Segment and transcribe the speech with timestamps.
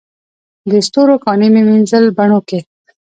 [0.69, 2.59] د ستورو کاڼي مې مینځل بڼوکي